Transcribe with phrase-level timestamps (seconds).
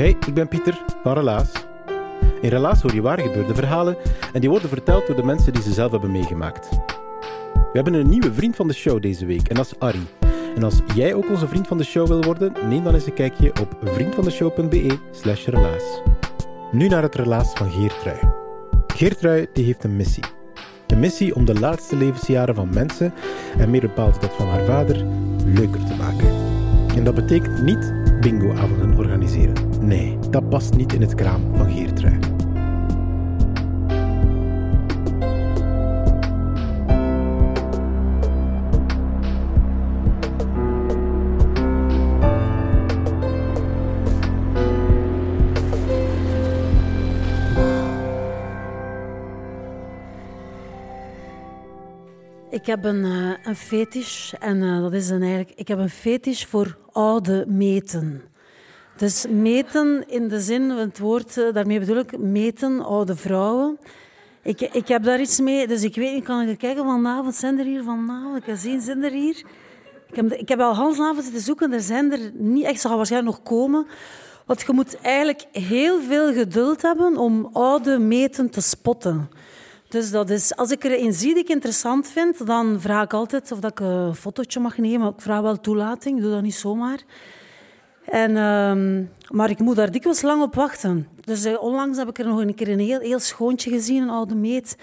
[0.00, 1.52] Hey, ik ben Pieter van Relaas.
[2.40, 3.96] In Relaas hoor je waar gebeurde verhalen
[4.32, 6.68] en die worden verteld door de mensen die ze zelf hebben meegemaakt.
[7.52, 10.06] We hebben een nieuwe vriend van de show deze week en dat is Arie.
[10.56, 13.14] En als jij ook onze vriend van de show wil worden, neem dan eens een
[13.14, 16.02] kijkje op vriendvandeshow.be slash relaas.
[16.72, 18.18] Nu naar het relaas van Geertrui.
[18.86, 20.24] Geertrui die heeft een missie.
[20.86, 23.14] Een missie om de laatste levensjaren van mensen,
[23.58, 25.06] en meer bepaald dat van haar vader,
[25.44, 26.28] leuker te maken.
[26.96, 29.69] En dat betekent niet bingoavonden organiseren.
[29.80, 32.18] Nee, dat past niet in het kraam van Geertrui.
[52.50, 55.52] Ik heb een, uh, een fetish en uh, dat is een eigenlijk...
[55.54, 58.22] Ik heb een fetish voor oude meten.
[59.00, 63.78] Dus meten in de zin het woord, uh, daarmee bedoel ik meten, oude vrouwen.
[64.42, 67.58] Ik, ik heb daar iets mee, dus ik weet niet, kan ik kijken vanavond, zijn
[67.58, 68.46] er hier vanavond?
[68.46, 69.44] Ik zien, zijn er hier?
[70.08, 72.96] Ik heb, ik heb al halsavond zitten zoeken, er zijn er niet echt, ze gaan
[72.96, 73.86] waarschijnlijk nog komen.
[74.46, 79.30] Want je moet eigenlijk heel veel geduld hebben om oude meten te spotten.
[79.88, 83.12] Dus dat is, als ik er een zie die ik interessant vind, dan vraag ik
[83.12, 85.08] altijd of dat ik een fotootje mag nemen.
[85.08, 86.98] Ik vraag wel toelating, ik doe dat niet zomaar.
[88.04, 91.08] En, uh, maar ik moet daar dikwijls lang op wachten.
[91.24, 94.10] Dus uh, onlangs heb ik er nog een keer een heel, heel schoontje gezien, een
[94.10, 94.76] oude meet.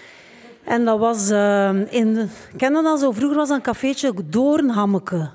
[0.64, 2.28] En dat was uh, in...
[2.56, 3.12] Dat zo?
[3.12, 5.30] Vroeger was een cafeetje Doornhammeke.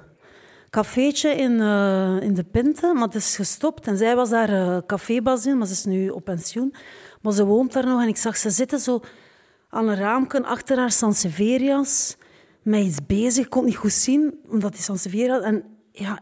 [0.69, 3.87] Cafeetje in, uh, in de Pinte, maar het is gestopt.
[3.87, 6.73] En zij was daar uh, cafébas in, maar ze is nu op pensioen.
[7.21, 8.99] Maar ze woont daar nog en ik zag ze zitten zo
[9.69, 12.17] aan een raamje achter haar Sanseverias
[12.61, 13.47] met iets bezig.
[13.47, 15.39] Kon niet goed zien, omdat die Sansevieria...
[15.39, 16.19] En ja,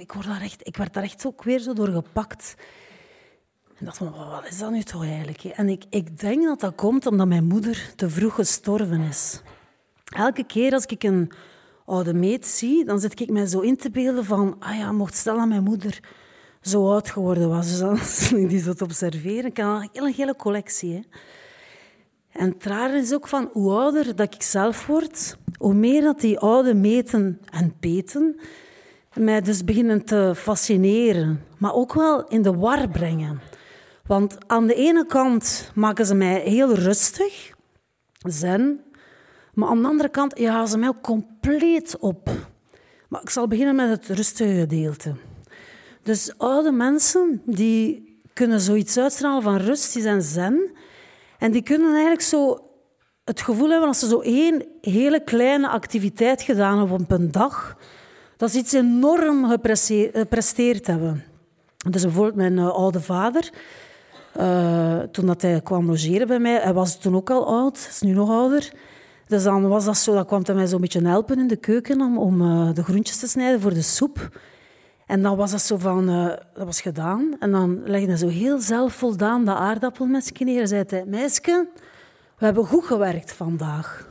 [0.00, 2.54] ik, word daar echt, ik werd daar echt ook weer zo door gepakt.
[3.78, 5.44] En dacht van, wat is dat nu toch eigenlijk?
[5.44, 9.40] En ik, ik denk dat dat komt omdat mijn moeder te vroeg gestorven is.
[10.04, 11.32] Elke keer als ik een
[11.84, 14.56] oude meet zie, dan zit ik mij zo in te beelden van...
[14.58, 16.00] Ah ja, mocht stel dat mijn moeder
[16.60, 17.78] zo oud geworden was.
[17.78, 19.44] Dus die zo te observeren.
[19.44, 21.06] Ik een hele, hele collectie.
[22.30, 26.20] En het rare is ook van hoe ouder dat ik zelf word, hoe meer dat
[26.20, 28.40] die oude meten en peten
[29.14, 33.40] mij dus beginnen te fascineren, maar ook wel in de war brengen.
[34.06, 37.52] Want aan de ene kant maken ze mij heel rustig,
[38.18, 38.80] zen,
[39.54, 42.30] maar aan de andere kant ja, ze mij ook compleet op.
[43.08, 45.14] Maar ik zal beginnen met het rustige gedeelte.
[46.02, 50.70] Dus oude mensen die kunnen zoiets uitstralen van rust, die zijn zen.
[51.38, 52.58] En die kunnen eigenlijk zo
[53.24, 57.76] het gevoel hebben als ze zo één hele kleine activiteit gedaan hebben op een dag,
[58.36, 59.48] dat ze iets enorm
[60.10, 61.24] gepresteerd hebben.
[61.90, 63.52] Dus bijvoorbeeld mijn uh, oude vader,
[64.40, 68.00] uh, toen dat hij kwam logeren bij mij, hij was toen ook al oud, is
[68.00, 68.72] nu nog ouder.
[69.26, 72.00] Dus dan was dat zo, dat kwam hij mij zo'n beetje helpen in de keuken
[72.00, 72.38] om, om
[72.74, 74.38] de groentjes te snijden voor de soep.
[75.06, 76.06] En dan was dat zo van,
[76.54, 77.36] dat was gedaan.
[77.38, 80.60] En dan legde hij zo heel zelfvoldaan dat aardappelmesje neer.
[80.60, 81.66] En zei meisje,
[82.38, 84.08] we hebben goed gewerkt vandaag.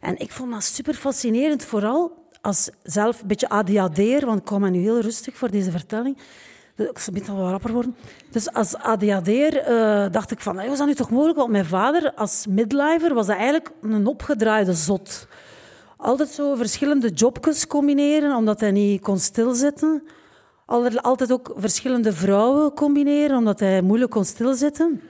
[0.00, 4.70] En ik vond dat super fascinerend, vooral als zelf een beetje ADHD'er, want ik kwam
[4.70, 6.18] nu heel rustig voor deze vertelling.
[6.76, 7.96] Ik zal al wat rapper worden.
[8.30, 11.38] Dus als ADHD'er uh, dacht ik van, was dat nu toch mogelijk?
[11.38, 15.26] Want mijn vader als midlifer was dat eigenlijk een opgedraaide zot
[16.04, 20.02] altijd zo verschillende jobjes combineren, omdat hij niet kon stilzitten.
[20.66, 25.02] Altijd ook verschillende vrouwen combineren, omdat hij moeilijk kon stilzitten.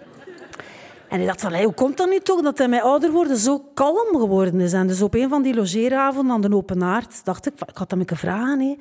[1.15, 3.59] En ik dacht van, hoe komt dat nu toch dat hij met ouder worden zo
[3.75, 4.73] kalm geworden is?
[4.73, 7.91] En dus op een van die logeeravonden aan de open haard dacht ik, ik had
[7.91, 8.61] hem een vragen.
[8.61, 8.77] Hè.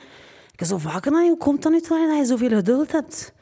[0.56, 3.34] Ik zo vaker naar hoe komt dat nu toch dat je zoveel geduld hebt?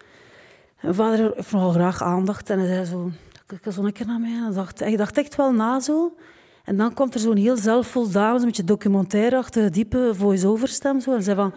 [0.82, 3.12] Mijn vader heeft nogal graag aandacht en hij zei zo,
[3.46, 4.46] kijk zo een naar mij.
[4.46, 6.16] En dacht, hij dacht echt wel na zo.
[6.64, 11.00] En dan komt er zo'n heel zelfvoldaan, een beetje documentairachtige, diepe voice-over stem.
[11.00, 11.54] Zo, en zei van...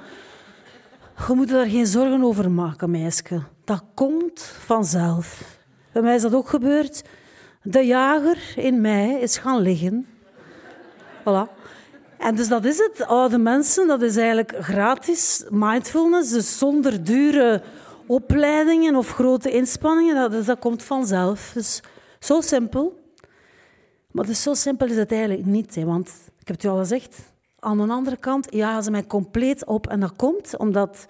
[1.29, 3.43] Je moet daar geen zorgen over maken, meisje.
[3.65, 5.59] Dat komt vanzelf.
[5.93, 7.03] Bij mij is dat ook gebeurd.
[7.67, 10.07] De jager in mij is gaan liggen.
[11.21, 11.49] Voilà.
[12.19, 13.07] En dus dat is het.
[13.07, 16.31] Oude mensen, dat is eigenlijk gratis mindfulness.
[16.31, 17.63] Dus zonder dure
[18.07, 20.15] opleidingen of grote inspanningen.
[20.15, 21.51] Dat, dus dat komt vanzelf.
[21.55, 21.83] Dus
[22.19, 23.01] zo simpel.
[24.11, 25.75] Maar dus zo simpel is het eigenlijk niet.
[25.75, 26.09] Hè, want
[26.41, 27.17] ik heb het u al gezegd.
[27.59, 29.87] Aan de andere kant jagen ze mij compleet op.
[29.87, 31.07] En dat komt omdat,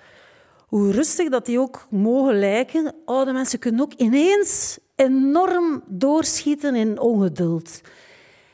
[0.67, 6.99] hoe rustig dat die ook mogen lijken, oude mensen kunnen ook ineens enorm doorschieten in
[6.99, 7.81] ongeduld.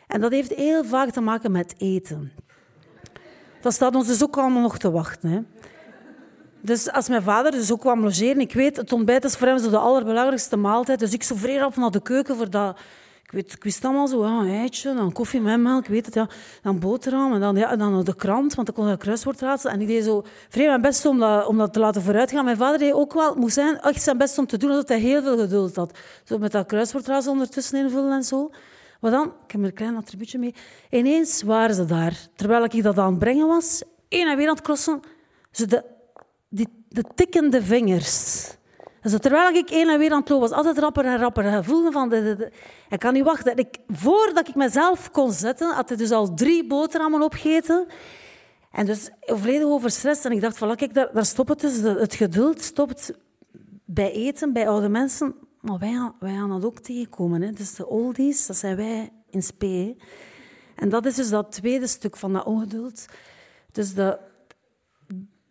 [0.07, 2.33] En dat heeft heel vaak te maken met eten.
[3.61, 5.31] Dat staat ons dus ook allemaal nog te wachten.
[5.31, 5.41] Hè.
[6.61, 9.59] Dus als mijn vader dus ook kwam logeren, ik weet, het ontbijt is voor hem
[9.59, 10.99] zo de allerbelangrijkste maaltijd.
[10.99, 11.35] Dus ik zo
[11.67, 12.79] op naar de keuken voor dat...
[13.31, 16.29] Ik, weet, wist allemaal zo, ja, een eitje, dan koffie met melk, weet het, ja.
[16.63, 19.75] Dan boterham en dan, ja, dan de krant, want dan kon ik kruiswoord raadselen.
[19.75, 22.45] En ik deed zo vrij mijn best om dat, om dat te laten vooruitgaan.
[22.45, 24.99] Mijn vader deed ook wel, moest zijn, echt zijn best om te doen, omdat hij
[24.99, 25.99] heel veel geduld had.
[26.25, 28.51] Zo met dat kruiswoordraadsel ondertussen invullen en zo.
[29.01, 30.55] Maar dan, ik heb er een klein attribuutje mee,
[30.91, 32.29] ineens waren ze daar.
[32.35, 35.01] Terwijl ik dat aan het brengen was, één en weer aan het crossen,
[35.51, 35.85] ze de,
[36.49, 38.47] die, de tikkende vingers.
[39.01, 41.45] Dus terwijl ik één en weer aan het lopen was, altijd rapper en rapper.
[41.45, 42.53] En voelde van, de,
[42.89, 43.57] ik kan niet wachten.
[43.57, 47.87] Ik, voordat ik mezelf kon zetten, had ik dus al drie boterhammen opgegeten.
[48.73, 50.25] En dus volledig overstrest.
[50.25, 51.81] En ik dacht, van, kijk, daar, daar stopt het dus.
[51.81, 53.13] Het geduld stopt
[53.85, 55.35] bij eten, bij oude mensen.
[55.61, 57.43] Maar wij, wij gaan dat ook tegenkomen.
[57.43, 57.53] Hè.
[57.53, 59.97] Dus de oldies, dat zijn wij in spe.
[60.75, 63.07] En dat is dus dat tweede stuk van dat ongeduld.
[63.73, 64.19] Dus de,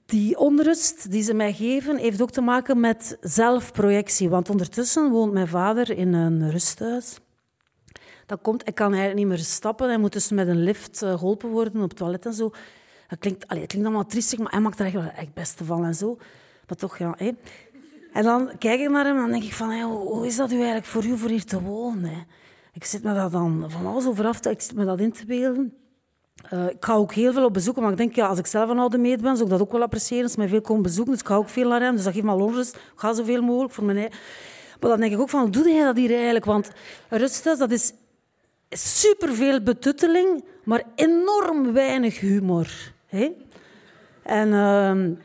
[0.09, 4.29] die onrust die ze mij geven, heeft ook te maken met zelfprojectie.
[4.29, 7.19] Want ondertussen woont mijn vader in een rusthuis.
[8.25, 9.87] Dat komt, hij kan eigenlijk niet meer stappen.
[9.87, 12.51] Hij moet dus met een lift eh, geholpen worden op het toilet en zo.
[13.07, 15.85] Dat klinkt, het klinkt allemaal triestig, maar hij maakt er echt wel echt beste van
[15.85, 16.17] en zo.
[16.67, 17.13] Maar toch, ja.
[17.17, 17.31] Hé.
[18.13, 20.55] En dan kijk ik naar hem en dan denk ik van, hoe is dat u
[20.55, 22.25] eigenlijk voor u voor hier te wonen?
[22.73, 25.11] Ik zit me dat dan van alles over af te, ik zit me dat in
[25.11, 25.73] te beelden.
[26.53, 28.69] Uh, ik ga ook heel veel op bezoek, maar ik denk, ja, als ik zelf
[28.69, 30.23] een oude meet ben, zou ik dat ook wel appreciëren.
[30.23, 31.95] Als mij veel komen bezoeken, dus ik ga ook veel naar hem.
[31.95, 32.75] Dus dat geeft me al onrust.
[32.75, 34.11] Ik ga zoveel mogelijk voor mij.
[34.79, 36.45] Maar dan denk ik ook van, hoe doe jij dat hier eigenlijk?
[36.45, 36.71] Want
[37.09, 37.93] rusthuis, dat is
[38.69, 42.67] superveel betutteling, maar enorm weinig humor.
[43.05, 43.31] Hè?
[44.23, 44.47] En...
[44.47, 45.17] Uh,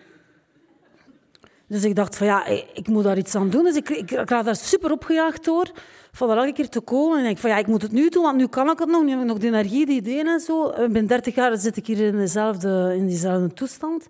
[1.66, 3.64] dus ik dacht van ja, ik moet daar iets aan doen.
[3.64, 5.70] Dus ik, ik, ik raad daar super opgejaagd door
[6.14, 7.18] van er elke keer te komen.
[7.18, 9.02] En ik van ja, ik moet het nu doen, want nu kan ik het nog.
[9.02, 10.68] Nu heb ik nog de energie, de ideeën en zo.
[10.68, 14.06] Ik ben 30 jaar zit ik hier in, dezelfde, in diezelfde toestand.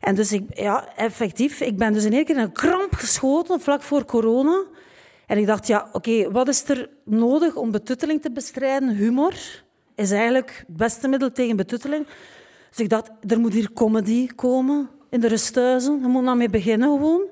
[0.00, 3.60] En dus ik, ja, effectief, ik ben dus in één keer in een kramp geschoten
[3.60, 4.64] vlak voor corona.
[5.26, 8.88] En ik dacht, ja, oké, wat is er nodig om betutteling te bestrijden?
[8.88, 9.34] Humor
[9.94, 12.06] is eigenlijk het beste middel tegen betutteling.
[12.70, 16.00] Dus ik dacht, er moet hier comedy komen in de rusthuizen.
[16.00, 17.22] Je moet daarmee beginnen gewoon.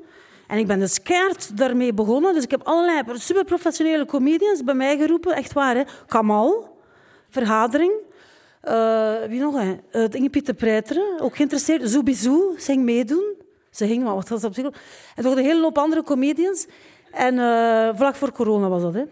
[0.50, 2.34] En ik ben dus keihard daarmee begonnen.
[2.34, 5.34] Dus ik heb allerlei superprofessionele comedians bij mij geroepen.
[5.34, 5.82] Echt waar, hè.
[6.06, 6.78] Kamal,
[7.28, 7.92] Vergadering.
[8.64, 9.54] Uh, wie nog?
[9.54, 9.76] Hè?
[9.92, 11.90] Uh, Inge Pieter Preiteren, ook geïnteresseerd.
[11.90, 13.34] Zoubizou, ze ging meedoen.
[13.70, 14.76] Ze ging, maar wat was dat op?
[15.14, 16.66] En toch een hele hoop andere comedians.
[17.10, 19.04] En uh, vlak voor corona was dat, hè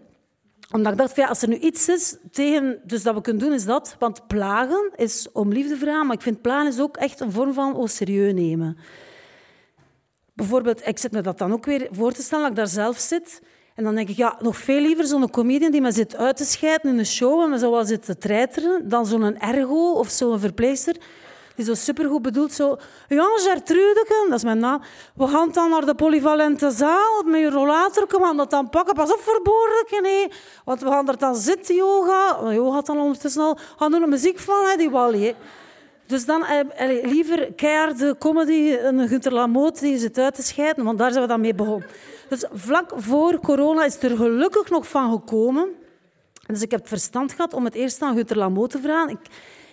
[0.72, 3.52] omdat ik dacht, ja, als er nu iets is tegen, dus dat we kunnen doen,
[3.52, 3.96] is dat.
[3.98, 7.52] Want plagen is om liefde vragen, maar ik vind plagen is ook echt een vorm
[7.52, 8.78] van oh, serieus nemen.
[10.38, 12.98] Bijvoorbeeld, ik zit me dat dan ook weer voor te stellen, dat ik daar zelf
[12.98, 13.42] zit.
[13.74, 16.44] En dan denk ik, ja, nog veel liever zo'n comedian die me zit uit te
[16.44, 20.38] scheiden in een show en me zo zit te treiteren, dan zo'n ergo of zo'n
[20.38, 20.96] verpleegster
[21.56, 22.52] die zo supergoed bedoelt.
[22.52, 22.76] Zo,
[23.08, 24.80] ja, Gertrude, dat is mijn naam.
[25.14, 28.06] We gaan dan naar de polyvalente zaal met je rollator.
[28.08, 28.94] We dat dan pakken.
[28.94, 30.28] Pas op voor boordelijke, nee.
[30.64, 32.52] Want we gaan er dan zitten, yoga.
[32.52, 33.58] Yoga dan ondertussen al.
[33.78, 35.36] Gaan doen muziek van, hè, die Wally.
[36.08, 40.98] Dus dan eh, liever keiharde comedy, een Gunter Lamoot die zit uit te scheiden, want
[40.98, 41.88] daar zijn we dan mee begonnen.
[42.28, 45.68] Dus vlak voor corona is er gelukkig nog van gekomen.
[46.46, 49.10] Dus ik heb het verstand gehad om het eerst aan Gunter Lamoot te vragen.
[49.10, 49.18] Ik,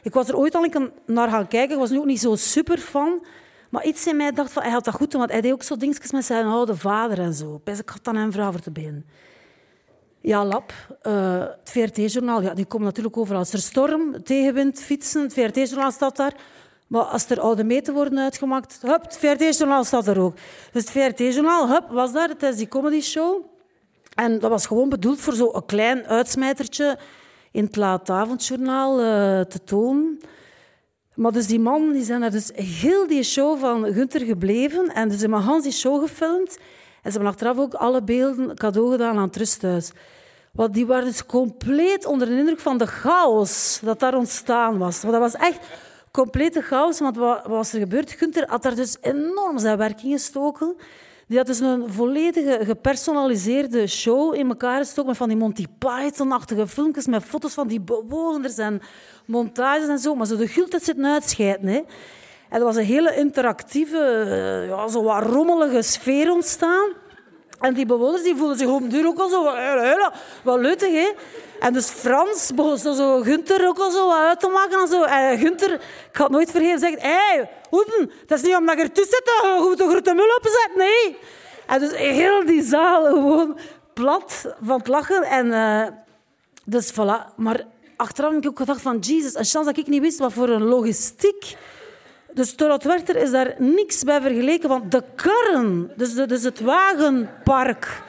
[0.04, 0.68] ik was er ooit al
[1.06, 1.74] naar gaan kijken.
[1.74, 3.25] Ik was nu ook niet zo super fan.
[3.70, 5.20] Maar iets in mij dacht van, hij had dat goed doen.
[5.20, 7.62] Want hij deed ook zo dingetjes met zijn oude vader en zo.
[7.63, 9.06] Best ik had dan hem vragen voor te beginnen.
[10.25, 13.39] Ja, Lab, uh, het VRT-journaal, ja, die komt natuurlijk overal.
[13.39, 16.34] Als er storm, tegenwind, fietsen, het VRT-journaal staat daar.
[16.88, 20.36] Maar als er oude meten worden uitgemaakt, hup, het VRT-journaal staat er ook.
[20.72, 23.46] Dus het VRT-journaal, hup, was daar tijdens die comedy show.
[24.15, 26.98] En dat was gewoon bedoeld voor zo'n klein uitsmijtertje
[27.51, 29.05] in het laatavondjournaal uh,
[29.41, 30.20] te tonen.
[31.15, 34.88] Maar dus die man, die zijn er dus heel die show van Gunther gebleven.
[34.94, 36.58] En dus ze hebben Hans die show gefilmd.
[37.01, 39.91] En ze hebben achteraf ook alle beelden cadeau gedaan aan het rusthuis.
[40.72, 45.02] Die waren dus compleet onder de indruk van de chaos dat daar ontstaan was.
[45.02, 45.60] Want dat was echt
[46.12, 47.00] complete chaos.
[47.00, 48.12] Want wat, was er gebeurd?
[48.12, 50.76] Gunther had daar dus enorm zijn werk in gestoken.
[51.28, 56.68] Die had dus een volledige gepersonaliseerde show in elkaar gestoken met van die Monty Python-achtige
[56.68, 58.82] filmpjes met foto's van die bewoners en
[59.26, 60.16] montages en zo.
[60.16, 61.68] Maar zo de gultheid zit uitscheiden.
[61.68, 61.82] Hè.
[62.50, 66.90] En er was een hele interactieve, eh, ja, zo wat rommelige sfeer ontstaan.
[67.60, 69.44] En die bewoners die voelden zich op de deur ook al zo
[70.44, 71.12] wat, leutig, hè.
[71.60, 74.80] En dus Frans begon zo, zo Gunther ook al zo uit te maken.
[74.80, 75.04] En, zo.
[75.04, 77.02] en Gunther, ik het nooit vergeten, zegt...
[77.02, 80.36] Hé, hey, Hoeden, dat is niet omdat je ertussen zit dat je de grote mul
[80.38, 81.18] opzet, nee.
[81.68, 83.58] En dus heel die zaal gewoon
[83.94, 85.24] plat van het lachen.
[85.24, 85.88] En uh,
[86.66, 87.36] dus voilà.
[87.36, 87.64] Maar
[87.96, 89.00] achteraf heb ik ook gedacht van...
[89.00, 91.56] Jezus, een chance dat ik niet wist wat voor een logistiek...
[92.36, 98.04] Dus Torot Werchter is daar niks bij vergeleken, want de karren, dus, dus het wagenpark...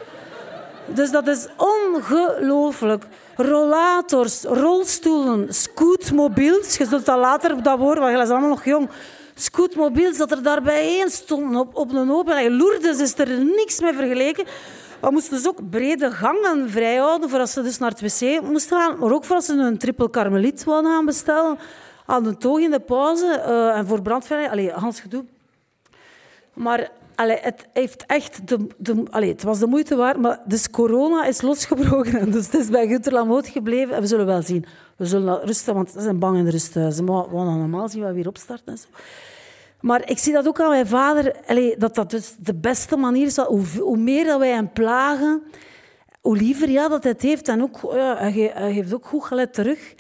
[0.89, 3.05] Dus dat is ongelooflijk
[3.37, 6.77] rollators, rolstoelen, scootmobiels.
[6.77, 8.89] Je zult dat later dat woord, want je is allemaal nog jong.
[9.35, 12.57] Scootmobiels, dat er daarbij één stonden op, op een open.
[12.57, 14.45] Lourdes is er niks mee vergeleken.
[15.01, 18.79] We moesten dus ook brede gangen vrijhouden voor als ze dus naar het wc moesten
[18.79, 18.99] gaan.
[18.99, 21.59] Maar ook voor als ze een triple karmeliet wilden gaan bestellen.
[22.07, 23.43] Aan de toog in de pauze.
[23.47, 24.59] Uh, en voor brandveiligheid.
[24.59, 25.25] Allee, Hans gedoe.
[26.53, 30.71] Maar Allee, het, heeft echt de, de, allee, het was de moeite waard, maar dus
[30.71, 32.31] corona is losgebroken.
[32.31, 33.95] Dus het is bij Gunther Lamoot gebleven.
[33.95, 34.65] En we zullen wel zien.
[34.97, 37.05] We zullen rusten, want ze zijn bang in rusthuizen.
[37.05, 38.67] Maar we gaan normaal zien we weer opstarten.
[38.67, 38.87] En zo.
[39.81, 41.35] Maar ik zie dat ook aan mijn vader,
[41.79, 43.37] dat dat dus de beste manier is.
[43.37, 45.43] Hoe, hoe meer dat wij hem plagen,
[46.21, 47.49] hoe liever ja, dat het heeft.
[47.49, 49.95] En ook, ja, hij, hij geeft ook goed gelet terug.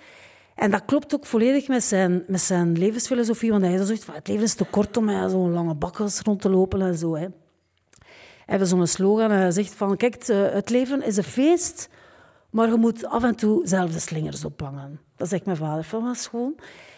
[0.56, 3.50] En dat klopt ook volledig met zijn, met zijn levensfilosofie.
[3.50, 6.50] Want hij zegt van het leven is te kort om zo'n lange bakkels rond te
[6.50, 7.14] lopen en zo.
[7.14, 7.26] Hè.
[8.46, 11.88] Hij heeft zo'n slogan en hij zegt van kijk, het leven is een feest,
[12.50, 15.00] maar je moet af en toe zelf de slingers ophangen.
[15.16, 16.30] Dat zegt mijn vader van was.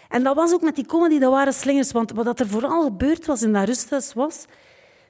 [0.09, 1.93] En dat was ook met die comedy, dat waren slingers.
[1.93, 4.47] Want wat er vooral gebeurd was in dat rusthuis was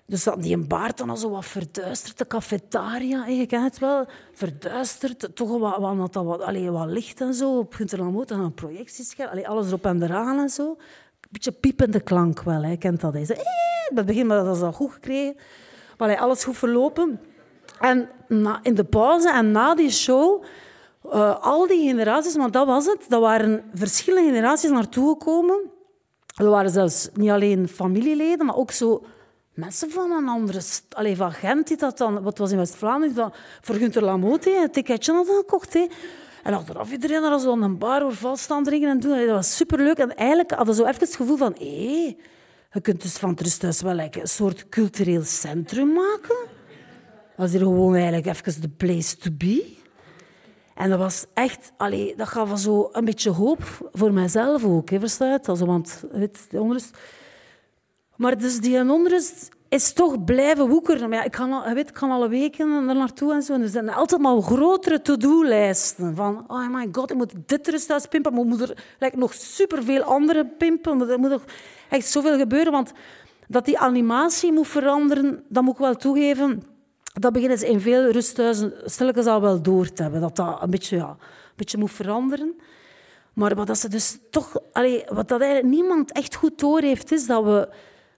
[0.08, 3.78] dus dat die een baard dan al zo wat verduisterd, de cafetaria, je kent het
[3.78, 9.44] wel, verduisterd, toch wat, wat, wat, allee, wat licht en zo, op en een projectiescherm,
[9.44, 10.70] alles erop en eraan en zo.
[10.70, 12.70] Een beetje piepende klank wel, hè.
[12.70, 13.12] je kent dat.
[13.12, 13.20] Hè.
[13.20, 13.38] Eh,
[13.94, 15.36] dat begin maar dat al goed gekregen,
[15.98, 17.20] maar alles goed verlopen.
[17.80, 20.44] En na, in de pauze en na die show,
[21.06, 25.60] uh, al die generaties, want dat was het, dat waren verschillende generaties naartoe gekomen.
[26.36, 29.04] Er waren zelfs niet alleen familieleden, maar ook zo
[29.58, 30.60] mensen van een andere...
[30.90, 32.22] Allee, van Gent, die dat dan...
[32.22, 35.72] Wat was in West-Vlaanderen, dat voor Gunter Lamotte een ticketje hadden gekocht.
[35.74, 35.86] Hè.
[36.42, 39.26] En achteraf iedereen daar zo aan een bar staan drinken en doen.
[39.26, 39.98] Dat was superleuk.
[39.98, 41.54] En eigenlijk hadden ze zo even het gevoel van...
[41.58, 42.16] Hé,
[42.72, 46.36] je kunt dus van het rusthuis wel een soort cultureel centrum maken.
[47.36, 49.76] was hier gewoon eigenlijk even de place to be.
[50.74, 51.72] En dat was echt...
[51.76, 54.90] Allee, dat gaf zo een beetje hoop voor mijzelf ook.
[54.90, 55.48] Hè, verstaat?
[55.48, 56.96] Also, want weet, de onrust
[58.18, 61.08] maar dus die onrust is toch blijven woekeren.
[61.08, 63.52] Maar ja, ik, kan al, weet, ik kan alle weken er naartoe en zo.
[63.52, 66.16] En er zijn altijd maar grotere to-do-lijsten.
[66.16, 68.34] Van, oh my god, ik moet dit rusthuis pimpen.
[68.34, 71.10] Maar moet er like, nog superveel andere pimpen.
[71.10, 71.44] Er moet nog
[71.88, 72.72] echt zoveel gebeuren.
[72.72, 72.92] Want
[73.48, 76.62] dat die animatie moet veranderen, dat moet ik wel toegeven.
[77.12, 80.20] Dat beginnen ze in veel rusthuizen stilletjes al wel door te hebben.
[80.20, 82.60] Dat dat een beetje, ja, een beetje moet veranderen.
[83.32, 84.52] Maar wat dat ze dus toch...
[85.08, 87.68] Wat dat eigenlijk niemand echt goed door heeft, is dat we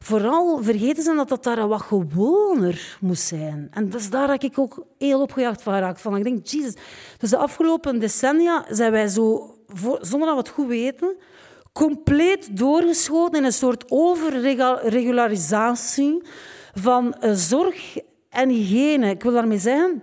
[0.05, 3.69] vooral vergeten zijn dat dat daar wat gewoner moest zijn.
[3.71, 5.99] En dat daar dat ik ook heel opgejaagd van raak.
[5.99, 6.17] Van.
[6.17, 6.75] Ik denk, Jesus.
[7.19, 9.55] Dus de afgelopen decennia zijn wij zo,
[10.01, 11.17] zonder dat we het goed weten,
[11.73, 16.23] compleet doorgeschoten in een soort overregularisatie
[16.73, 17.97] van zorg
[18.29, 19.11] en hygiëne.
[19.11, 20.03] Ik wil daarmee zeggen,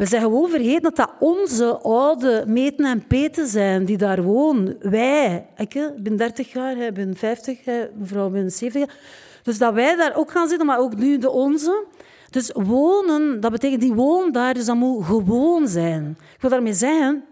[0.00, 4.76] we zijn gewoon vergeten dat dat onze oude meten en peten zijn die daar wonen.
[4.80, 7.58] Wij, ik ben 30 jaar, ik ben 50,
[7.94, 8.94] mevrouw ben 70
[9.42, 11.84] Dus dat wij daar ook gaan zitten, maar ook nu de onze.
[12.30, 16.16] Dus wonen, dat betekent die wonen daar, dus dat moet gewoon zijn.
[16.34, 17.24] Ik wil daarmee zeggen,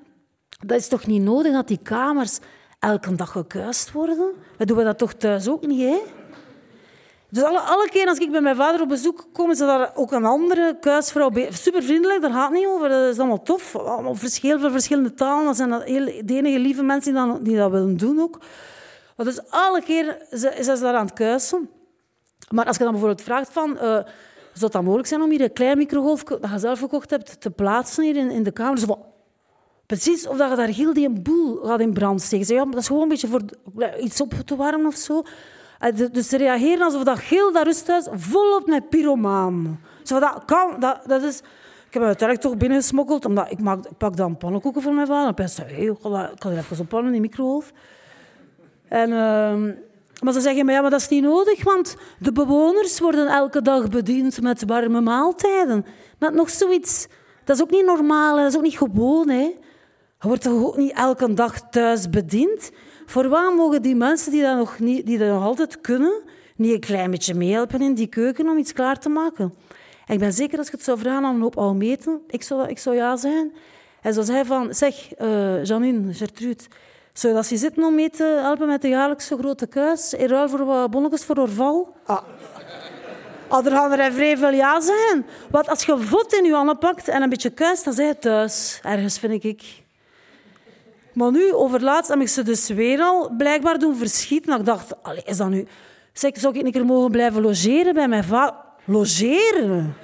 [0.67, 2.39] dat is toch niet nodig dat die kamers
[2.79, 4.31] elke dag gekuist worden?
[4.59, 5.99] We doen dat toch thuis ook niet, hè?
[7.31, 10.13] Dus alle, alle keer als ik bij mijn vader op bezoek kom, is daar ook
[10.13, 12.89] een andere kuisvrouw Super vriendelijk, daar gaat het niet over.
[12.89, 13.77] Dat is allemaal tof.
[13.77, 15.45] Allemaal verschil verschillende talen.
[15.45, 18.41] Dat zijn heel, de enige lieve mensen die dat, dat willen doen ook.
[19.17, 21.71] Dus alle keer is ze daar aan het kuisen.
[22.51, 23.79] Maar als je dan bijvoorbeeld vraagt van...
[23.83, 23.99] Uh,
[24.53, 27.51] zou het mogelijk zijn om hier een klein microgolf dat je zelf gekocht hebt te
[27.51, 28.75] plaatsen hier in, in de kamer?
[28.75, 29.05] Dus van,
[29.87, 32.55] precies of dat je daar heel die boel gaat in brand steken.
[32.55, 33.43] Ja, dat is gewoon een beetje voor
[34.01, 35.23] iets op te warmen of zo.
[35.79, 39.81] Eh, dus ze reageren alsof dat heel dat rusthuis volop met pyromaan.
[40.03, 43.97] Zo dat, kan, dat, dat is Ik heb hem uiteindelijk toch binnengesmokkeld, omdat ik, maak,
[43.99, 45.47] pak dan pannenkoeken voor mijn vader.
[45.47, 45.97] En ik
[46.39, 47.73] kan er even op pannen in de microgolf.
[48.89, 49.75] En, uh,
[50.23, 53.63] maar ze zeggen, maar, ja, maar dat is niet nodig, want de bewoners worden elke
[53.63, 55.85] dag bediend met warme maaltijden.
[56.19, 57.07] Met nog zoiets,
[57.45, 59.29] dat is ook niet normaal, dat is ook niet gewoon.
[59.29, 59.55] Hè.
[60.21, 62.71] Je wordt toch ook niet elke dag thuis bediend?
[63.09, 66.23] Voor waar mogen die mensen die dat nog, niet, die dat nog altijd kunnen,
[66.57, 69.55] niet een klein beetje meehelpen in die keuken om iets klaar te maken?
[70.07, 72.43] En ik ben zeker als ik het zou vragen aan een hoop oude meten, ik
[72.43, 73.53] zou, ik zou ja zijn.
[74.03, 76.65] En zo zei van, zeg, uh, Janine, Gertrude,
[77.13, 80.27] zou je als je zitten om mee te helpen met de jaarlijkse grote kuis, in
[80.27, 81.97] ruil voor wat bonnetjes voor orval?
[82.07, 82.23] Ah.
[83.49, 85.27] Ah, er gaan er vrij veel ja zijn.
[85.51, 88.19] Want als je voet in je handen pakt en een beetje kuist, dan zijn je
[88.19, 88.81] thuis.
[88.83, 89.87] Ergens, vind ik.
[91.19, 94.59] Maar nu, overlaatst, heb ik ze dus weer al blijkbaar doen verschieten.
[94.59, 94.95] ik dacht,
[95.25, 95.67] is dat nu...
[96.13, 98.55] Zeg, zou ik een keer mogen blijven logeren bij mijn vader?
[98.85, 99.95] Logeren?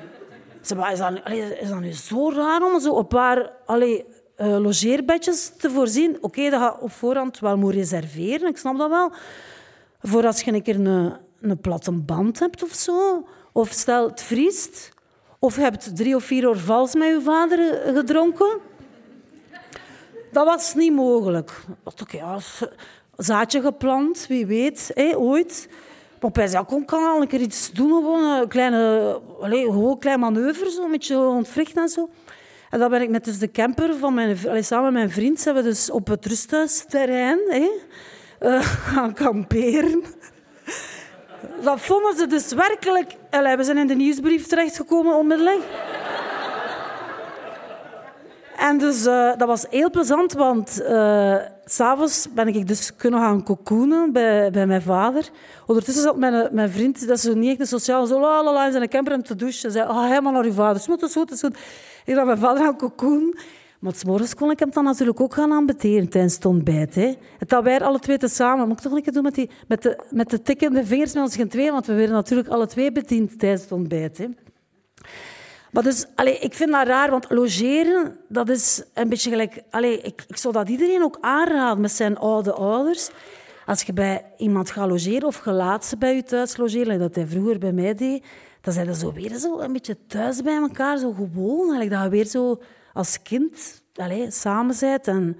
[0.60, 1.20] Zeg, is, dat,
[1.60, 6.16] is dat nu zo raar om zo een paar uh, logeerbedjes te voorzien?
[6.20, 9.12] Oké, dat gaat op voorhand wel moeten reserveren, ik snap dat wel.
[10.00, 13.26] Voor als je een keer een, een platte band hebt of zo.
[13.52, 14.92] Of stel, het vriest.
[15.38, 18.72] Of je hebt drie of vier orvals met je vader gedronken
[20.34, 21.50] dat was niet mogelijk.
[21.84, 22.38] Oké, ja,
[23.16, 25.68] zaadje geplant, wie weet, hé, ooit.
[26.20, 29.98] Maar bij zei, kom, kan al een keer iets doen, gewoon een kleine, allez, gewoon
[29.98, 32.08] klein manoeuvre, zo, een beetje ontwrichten en zo.
[32.70, 35.40] En dan ben ik met dus de camper van mijn, allez, samen met mijn vriend,
[35.40, 37.68] zijn we dus op het rusthuisterrein hé,
[38.40, 38.62] uh,
[38.92, 40.04] gaan kamperen.
[41.62, 43.12] Dat vonden ze dus werkelijk...
[43.30, 45.62] Allez, we zijn in de nieuwsbrief terechtgekomen onmiddellijk.
[48.68, 53.42] En dus uh, dat was heel plezant, want uh, s'avonds ben ik dus kunnen gaan
[53.42, 55.30] cocoonen bij, bij mijn vader.
[55.66, 58.66] Ondertussen zat mijn, mijn vriend, dat is zo niet echt een sociaal, zo la la
[58.66, 59.70] in camper om te douchen.
[59.70, 60.82] Zei, oh, helemaal naar uw vader.
[60.86, 61.56] Het is het goed.
[62.04, 63.38] Ik ga mijn vader gaan cocoonen.
[63.78, 66.94] Maar morgens kon ik hem dan natuurlijk ook gaan aanbeteren tijdens het ontbijt.
[66.94, 67.14] Hè.
[67.46, 68.68] Dat wij alle twee te samen.
[68.68, 71.36] Moet ik toch een doen met, die, met, de, met de tikkende vingers met ons
[71.48, 74.18] twee, want we werden natuurlijk alle twee bediend tijdens het ontbijt.
[74.18, 74.26] Hè.
[75.74, 79.62] Maar dus, allez, ik vind dat raar, want logeren, dat is een beetje gelijk...
[79.70, 83.10] Allez, ik, ik zou dat iedereen ook aanraden met zijn oude ouders.
[83.66, 87.26] Als je bij iemand gaat logeren of gelaat ze bij je thuis logeren, dat hij
[87.26, 88.24] vroeger bij mij deed,
[88.60, 91.60] dan zijn ze zo weer zo een beetje thuis bij elkaar, zo gewoon.
[91.60, 92.60] Eigenlijk, dat je weer zo
[92.92, 95.06] als kind allez, samen bent.
[95.06, 95.38] En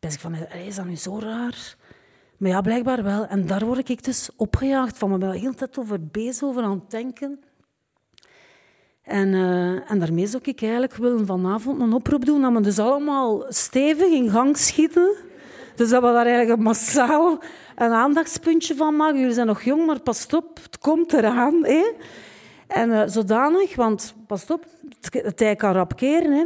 [0.00, 1.76] ben ik van, allez, is dat nu zo raar?
[2.36, 3.26] Maar ja, blijkbaar wel.
[3.26, 5.12] En daar word ik dus opgejaagd van.
[5.12, 7.40] Ik ben de hele tijd over bezig, over aan het denken.
[9.08, 12.78] En, uh, en daarmee zou ik eigenlijk willen vanavond een oproep doen dat we dus
[12.78, 15.14] allemaal stevig in gang schieten.
[15.74, 17.42] Dus dat we daar eigenlijk massaal
[17.76, 19.18] een aandachtspuntje van maken.
[19.18, 21.64] Jullie zijn nog jong, maar pas op, het komt eraan.
[21.64, 21.92] Hè?
[22.66, 24.66] En uh, zodanig, want pas op,
[25.10, 26.32] het tijd kan rap keren.
[26.32, 26.44] Hè?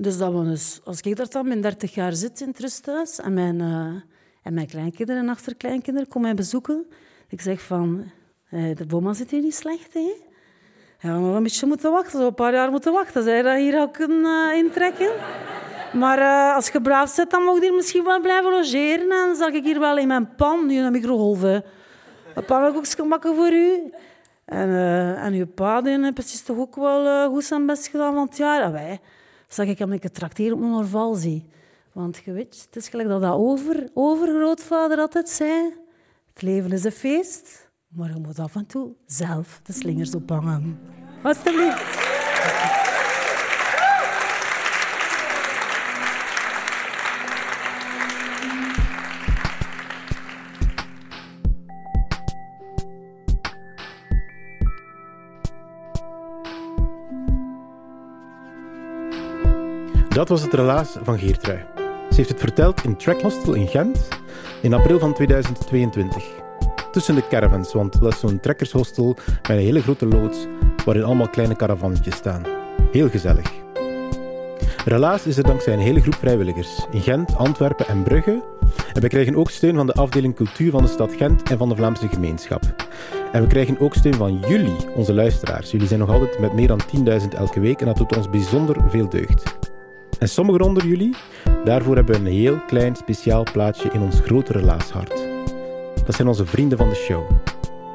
[0.00, 3.18] Dus dat we dus, als ik daar dan mijn 30 jaar zit in het rusthuis
[3.20, 4.00] en mijn, uh,
[4.42, 6.86] en mijn kleinkinderen en achterkleinkinderen komen mij bezoeken,
[7.28, 8.10] ik zeg van,
[8.50, 10.30] de boma zit hier niet slecht, hè?
[11.02, 13.22] Ja, nog een beetje moeten wachten, zo een paar jaar moeten wachten.
[13.22, 15.10] Zij dat hier ook kunnen uh, intrekken.
[15.92, 19.00] Maar uh, als je braaf zit, dan mag je hier misschien wel blijven logeren.
[19.00, 21.42] En dan zal ik hier wel in mijn pan, nu een microgolf.
[21.42, 23.92] Een pannenkoekje maken voor u.
[24.44, 28.14] En, uh, en uw pa heeft precies toch ook wel goed zijn best gedaan.
[28.14, 29.00] Want ja, wij
[29.48, 31.46] zag ik hem een tracteren op mijn orvalzie.
[31.92, 35.74] Want je weet, het is gelijk dat dat over, overgrootvader altijd zei.
[36.32, 37.70] Het leven is een feest.
[37.92, 40.78] Maar je moet af en toe zelf de slingers ophangen.
[41.22, 42.10] Alsjeblieft.
[60.08, 61.64] Dat was het relaas van Geertrui.
[62.10, 64.08] Ze heeft het verteld in Track Hostel in Gent
[64.62, 66.42] in april van 2022
[66.92, 70.46] tussen de caravans, want dat is zo'n trekkershostel met een hele grote loods
[70.84, 72.42] waarin allemaal kleine caravannetjes staan.
[72.92, 73.50] Heel gezellig.
[74.84, 78.42] Relaas is er dankzij een hele groep vrijwilligers in Gent, Antwerpen en Brugge.
[78.92, 81.68] En we krijgen ook steun van de afdeling cultuur van de stad Gent en van
[81.68, 82.62] de Vlaamse gemeenschap.
[83.32, 85.70] En we krijgen ook steun van jullie, onze luisteraars.
[85.70, 86.80] Jullie zijn nog altijd met meer dan
[87.20, 89.56] 10.000 elke week en dat doet ons bijzonder veel deugd.
[90.18, 91.16] En sommigen onder jullie,
[91.64, 95.31] daarvoor hebben we een heel klein speciaal plaatsje in ons grote relaashart.
[96.04, 97.30] Dat zijn onze vrienden van de show.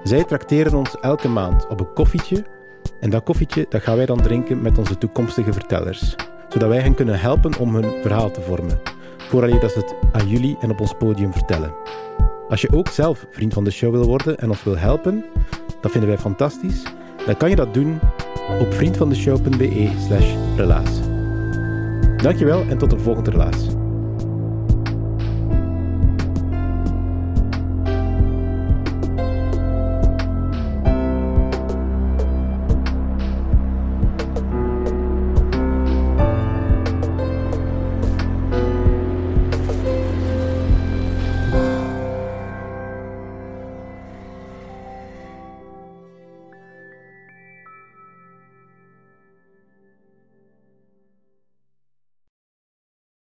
[0.03, 2.45] Zij trakteren ons elke maand op een koffietje.
[2.99, 6.15] En dat koffietje dat gaan wij dan drinken met onze toekomstige vertellers.
[6.49, 8.79] Zodat wij hen kunnen helpen om hun verhaal te vormen.
[9.17, 11.73] Vooral dat ze het aan jullie en op ons podium vertellen.
[12.49, 15.25] Als je ook zelf vriend van de show wil worden en ons wil helpen,
[15.81, 16.83] dat vinden wij fantastisch.
[17.25, 17.99] Dan kan je dat doen
[18.59, 20.99] op vriendvandeshow.be slash relaas.
[22.17, 23.86] Dankjewel en tot de volgende relaas.